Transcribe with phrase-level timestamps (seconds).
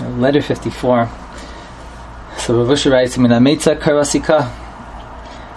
[0.00, 1.08] letter 54.
[2.38, 4.50] So Rav Usha writes, Min Karasika,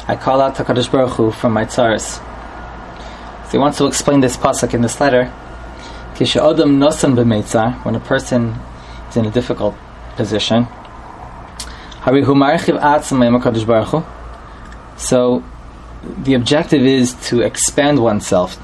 [0.08, 2.18] I call out HaKadosh Baruch Hu from my tzaras.
[3.46, 5.32] So he wants to explain this pasuk in this letter.
[6.16, 8.56] Kisha Adam Nosan B'Meitzar, when a person
[9.10, 9.76] is in a difficult
[10.16, 10.64] position.
[12.02, 14.04] Hari Hu Marchiv Atzma HaKadosh Baruch Hu.
[14.98, 15.44] So
[16.24, 18.58] the objective is to expand oneself,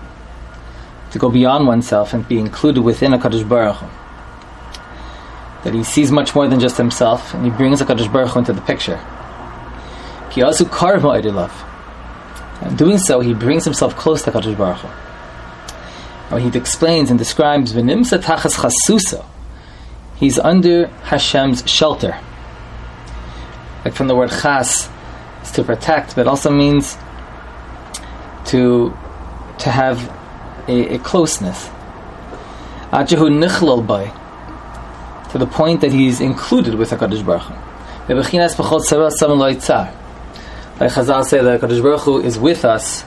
[1.11, 4.04] to go beyond oneself and be included within a Kadosh Baruch Hu.
[5.65, 8.39] That he sees much more than just himself, and he brings a Kadosh Baruch Hu
[8.39, 8.97] into the picture.
[10.43, 11.65] Also carve love.
[12.61, 16.31] And doing so, he brings himself close to Kadosh Baruch Hu.
[16.31, 19.25] Now he explains and describes v'nimsa tachas chasuso.
[20.15, 22.17] He's under Hashem's shelter.
[23.83, 24.89] Like from the word chas,
[25.41, 26.97] it's to protect, but also means
[28.45, 28.95] to
[29.59, 30.11] to have
[30.67, 31.69] a, a closeness.
[32.91, 34.11] Ajahu nichlal by
[35.35, 37.53] to the point that he's included with Hakadosh Baruch Hu.
[38.07, 38.23] Like
[40.93, 43.03] Chazal say that Hakadosh Baruch Hu is with us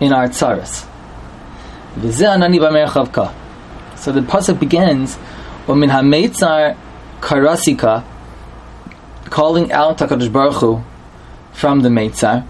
[0.00, 0.86] in our tzaras.
[3.94, 5.18] So the pasuk begins,
[5.66, 6.76] "Umin hametzar
[7.20, 8.04] karasika,"
[9.28, 10.82] calling out Hakadosh Baruch Hu
[11.52, 12.44] from the Meitzar,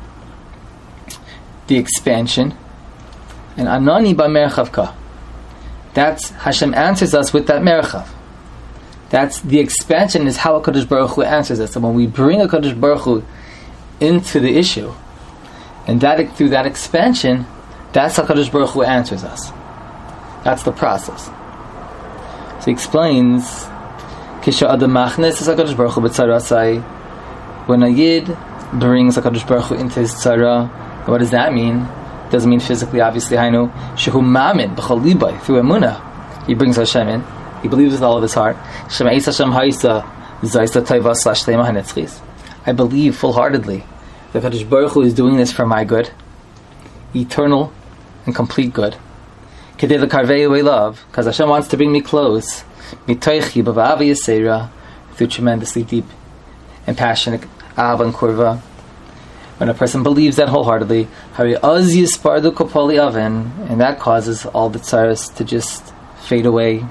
[1.67, 2.55] the expansion,
[3.57, 4.93] and Anani ba merchavka.
[5.95, 8.07] That's Hashem answers us with that merchav.
[9.11, 11.73] That's the expansion is how a Kaddish Baruch Hu answers us.
[11.73, 13.25] So when we bring a Kaddish Baruch Hu
[13.99, 14.93] into the issue,
[15.87, 17.47] and that through that expansion,
[17.93, 19.51] that's how Kaddish Baruch Hu answers us.
[20.45, 21.27] That's the process.
[21.27, 23.43] So he explains,
[24.43, 26.81] Kisha Adam Machnes is Kaddish Baruch Hu b'tzarasai.
[27.67, 28.37] When a Yid
[28.75, 30.69] brings a Kaddish Baruch Hu into his tzara,
[31.09, 31.89] what does that mean?
[32.31, 33.37] Doesn't mean physically, obviously.
[33.39, 33.67] I know
[33.97, 36.47] shehu mamin b'chalibai through emuna.
[36.47, 37.40] He brings Hashem in.
[37.63, 38.57] He believes with all of his heart.
[42.67, 43.85] I believe full-heartedly
[44.33, 46.11] that Kaddish Baruch Hu is doing this for my good,
[47.15, 47.73] eternal
[48.27, 48.97] and complete good.
[50.63, 52.65] love, because Hashem wants to bring me close,
[55.15, 56.05] through tremendously deep
[56.87, 57.45] and passionate
[57.77, 58.61] av and kurva.
[59.59, 61.09] When a person believes that wholeheartedly,
[63.69, 66.85] and that causes all the tsaras to just fade away,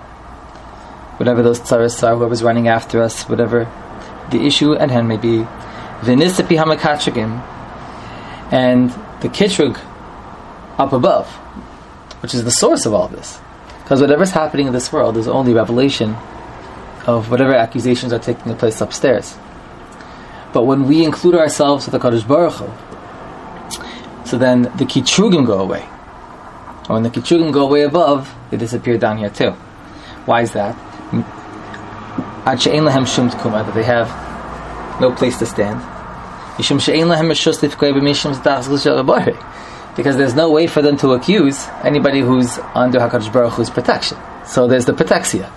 [1.20, 3.68] whatever those tsaras are, whoever's running after us, whatever
[4.32, 5.46] the issue at hand may be.
[6.00, 7.42] Vinisipi hamakatrigim,
[8.54, 8.90] and
[9.22, 9.78] the kitrug
[10.78, 11.28] up above,
[12.22, 13.40] which is the source of all this.
[13.84, 16.16] Because whatever's happening in this world is only revelation
[17.06, 19.38] of whatever accusations are taking place upstairs.
[20.54, 25.60] But when we include ourselves with the Kaddish Baruch Hu, so then the kitrugim go
[25.60, 25.86] away.
[26.86, 29.52] And when the kitrugim go away above, they disappear down here too.
[30.26, 30.76] Why is that?
[32.56, 34.10] That they have
[35.02, 35.82] no place to stand.
[39.96, 44.18] Because there's no way for them to accuse anybody who's under Hakadosh Baruch Hu's protection.
[44.46, 45.52] So there's the protexia.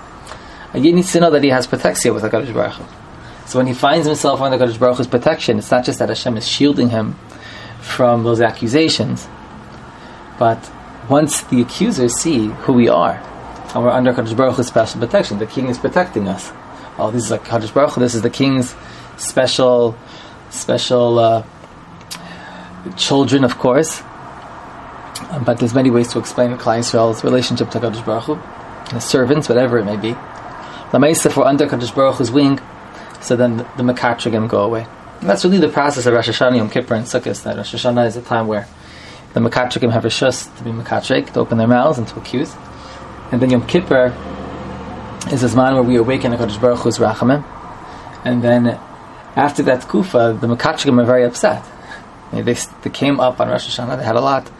[0.74, 2.84] A yid needs to know that he has protexia with Hakadosh Baruch Hu.
[3.46, 6.36] So when he finds himself under Hakadosh Baruch Hu's protection, it's not just that Hashem
[6.36, 7.14] is shielding him
[7.80, 9.26] from those accusations,
[10.38, 10.70] but
[11.08, 13.20] once the accusers see who we are,
[13.74, 16.52] and we're under Hakadosh Baruch Hu's special protection, the king is protecting us
[16.98, 18.74] oh, this is like Kadosh Baruch this is the king's
[19.16, 19.96] special,
[20.50, 21.44] special uh,
[22.96, 24.02] children, of course.
[25.30, 29.48] Um, but there's many ways to explain Klal Yisrael's relationship to Kadosh Baruch Hu, servants,
[29.48, 30.12] whatever it may be.
[30.92, 32.60] Lamaisa, if we're under Kadosh Baruch Hu's wing,
[33.20, 34.86] so then the, the go away.
[35.20, 37.42] And that's really the process of Rosh Hashanah, Yom Kippur, and Sukkot.
[37.44, 38.66] That Rosh Hashanah is a time where
[39.34, 42.54] the Mekatrigim have a shus to be Mekatrik, to open their mouths and to accuse.
[43.30, 44.10] And then Yom Kippur
[45.30, 47.44] is a man where we awaken HaKadosh Baruch Hu's Rachamim.
[48.24, 48.80] And then
[49.36, 51.64] after that kufa, the Mekatrigim are very upset.
[52.32, 54.50] They, they came up on Rosh Hashanah, they had a lot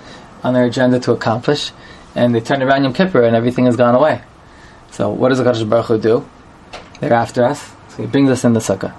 [0.43, 1.73] on their agenda to accomplish,
[2.15, 4.23] and they turned around Yom Kippur and everything has gone away.
[4.91, 6.29] So what does HaKadosh Baruch Hu do?
[7.01, 8.95] They're after us, so he brings us in the sukkah.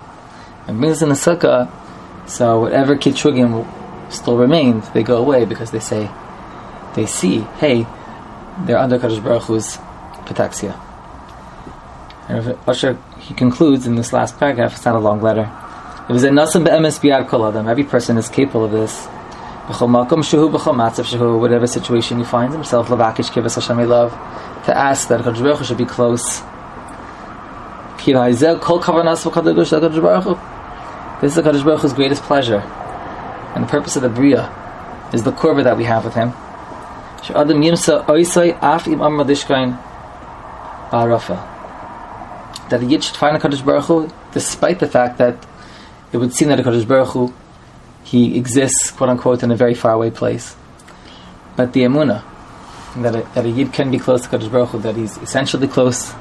[0.68, 1.72] And brings us in the sukkah,
[2.28, 3.68] so whatever kitrugim
[4.12, 6.10] still remained, they go away because they say,
[6.96, 7.86] they see, hey,
[8.66, 9.78] they're under Kadosh Baruch Hu's
[10.26, 10.74] protection.
[12.30, 15.52] And if Usher, he concludes in this last paragraph, it's not a long letter.
[16.08, 17.68] It was a nasim be'emes biyad kol adam.
[17.68, 19.08] Every person is capable of this.
[19.66, 20.24] Whatever
[21.68, 24.12] situation he finds himself, lavakish kivas Hashem love,
[24.66, 26.42] to ask that Hakadosh Baruch should be close.
[28.06, 28.44] This is
[31.42, 32.60] Hakadosh Baruch Hu's greatest pleasure,
[33.56, 34.50] and the purpose of the bria
[35.14, 36.34] is the korba that we have with him.
[37.30, 38.04] Adam yimsa
[38.62, 39.78] af im amradishkain
[42.70, 45.46] that a Yid should find a Kaddish Baruch Hu, despite the fact that
[46.12, 47.34] it would seem that a Kaddish Baruch Hu,
[48.04, 50.56] he exists, quote unquote, in a very far away place.
[51.56, 52.24] But the Emunah,
[52.98, 55.68] that a, that a Yid can be close to Kaddish Baruch Hu, that he's essentially
[55.68, 56.14] close,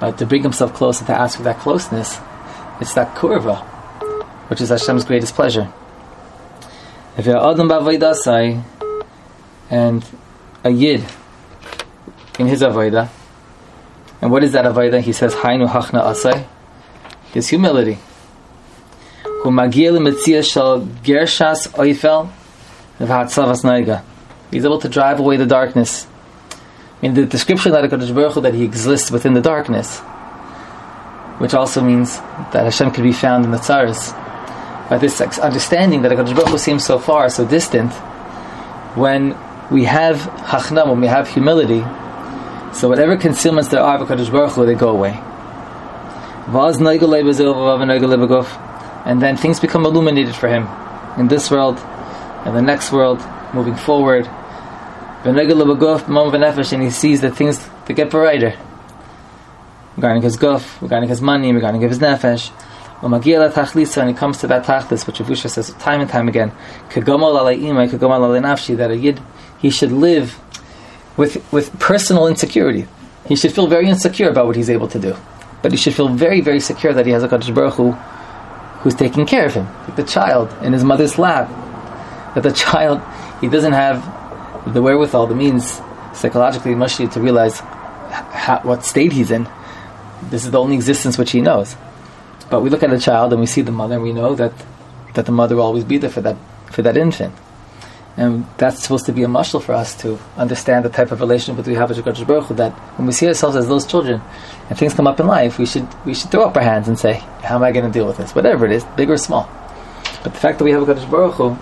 [0.00, 2.18] but to bring himself closer, to ask for that closeness,
[2.80, 3.64] it's that kurva,
[4.48, 5.72] which is Hashem's greatest pleasure.
[7.16, 8.62] If you're Adam Bavaydasai,
[9.70, 10.04] and
[10.64, 11.04] a Yid
[12.38, 13.08] in his Avodah,
[14.20, 15.00] and what is that Avodah?
[15.00, 16.46] He says, Hainu Hachna Asai,
[17.32, 17.98] his humility.
[24.50, 26.06] He's able to drive away the darkness.
[26.52, 26.56] I
[27.02, 30.00] mean, the description that HaKadosh Baruch that he exists within the darkness,
[31.38, 32.16] which also means
[32.52, 34.12] that Hashem could be found in the tzaras.
[34.88, 37.92] By this understanding that HaKadosh Baruch seems so far, so distant,
[38.96, 39.36] when
[39.70, 41.84] we have hachna, when we have humility,
[42.76, 45.18] so whatever concealments there are of HaKadosh Baruch Hu, they go away.
[49.04, 50.68] And then things become illuminated for him
[51.18, 51.78] in this world,
[52.44, 53.20] and the next world,
[53.54, 54.26] moving forward.
[55.24, 55.38] And
[56.82, 58.54] he sees that things they get brighter.
[59.96, 62.52] Regarding his guf, regarding his money, regarding his nefesh.
[63.02, 66.52] And he comes to that tachlis, which Avusha says time and time again,
[68.76, 69.20] that a yid,
[69.58, 70.38] he should live
[71.16, 72.86] with, with personal insecurity.
[73.26, 75.16] He should feel very insecure about what he's able to do.
[75.62, 77.92] But he should feel very, very secure that he has a Kaddish Baruch Hu
[78.82, 81.48] who's taking care of him, like the child in his mother's lap.
[82.34, 83.00] That the child,
[83.40, 85.80] he doesn't have the wherewithal, the means
[86.12, 89.48] psychologically, emotionally to realize how, what state he's in.
[90.30, 91.76] This is the only existence which he knows.
[92.50, 94.52] But we look at the child and we see the mother and we know that,
[95.14, 96.36] that the mother will always be there for that,
[96.70, 97.34] for that infant.
[98.16, 101.62] And that's supposed to be a muscle for us to understand the type of relationship
[101.62, 102.54] that we have with Hakadosh Baruch Hu.
[102.54, 104.22] That when we see ourselves as those children,
[104.70, 106.98] and things come up in life, we should we should throw up our hands and
[106.98, 108.34] say, "How am I going to deal with this?
[108.34, 109.48] Whatever it is, big or small."
[110.22, 111.58] But the fact that we have a Hakadosh Baruch Hu,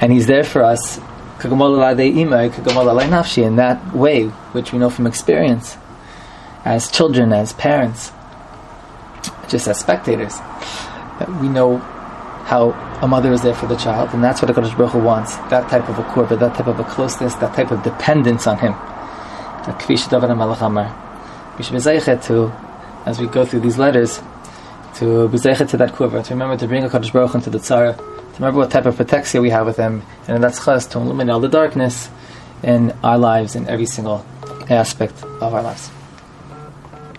[0.00, 0.98] and He's there for us,
[3.44, 5.76] in that way, which we know from experience,
[6.64, 8.10] as children, as parents,
[9.48, 10.36] just as spectators,
[11.20, 11.80] that we know
[12.48, 12.70] how
[13.02, 15.36] a mother is there for the child, and that's what HaKadosh Baruch Hu wants.
[15.52, 18.58] That type of a korba, that type of a closeness, that type of dependence on
[18.58, 18.72] Him.
[19.66, 22.52] We should be to,
[23.04, 24.22] as we go through these letters,
[24.94, 27.94] to be to that korba, to remember to bring HaKadosh Baruch Hu into the tzara,
[27.98, 30.98] to remember what type of protection we have with Him, and in that chas to
[30.98, 32.08] illuminate all the darkness
[32.62, 34.24] in our lives, in every single
[34.70, 35.90] aspect of our lives.